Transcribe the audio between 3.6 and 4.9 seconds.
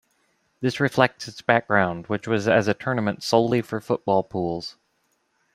for football pools.